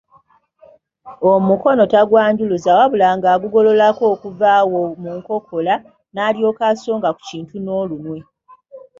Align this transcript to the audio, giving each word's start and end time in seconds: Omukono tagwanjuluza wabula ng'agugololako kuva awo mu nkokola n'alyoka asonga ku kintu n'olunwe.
Omukono 1.31 1.83
tagwanjuluza 1.93 2.69
wabula 2.79 3.07
ng'agugololako 3.17 4.05
kuva 4.21 4.47
awo 4.59 4.81
mu 5.01 5.09
nkokola 5.17 5.73
n'alyoka 6.13 6.63
asonga 6.73 7.09
ku 7.15 7.21
kintu 7.29 7.55
n'olunwe. 7.59 8.19